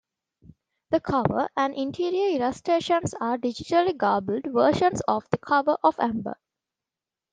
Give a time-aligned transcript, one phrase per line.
[0.89, 6.39] The cover and interior illustrations are digitally garbled versions of the cover of "Amber".